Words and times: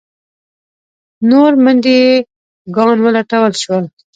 نور 1.29 1.51
منډیي 1.63 2.03
ګان 2.75 2.97
ولټول 3.05 3.51
شول. 3.61 3.85